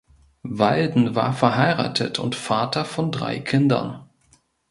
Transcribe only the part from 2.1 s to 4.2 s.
und Vater von drei Kindern.